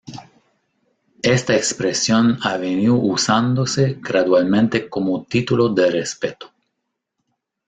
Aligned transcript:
Esta 1.21 1.55
expresión 1.55 2.39
ha 2.43 2.57
venido 2.57 2.95
usándose 2.95 3.99
gradualmente 4.01 4.89
como 4.89 5.25
título 5.25 5.69
de 5.69 5.91
respeto. 5.91 6.51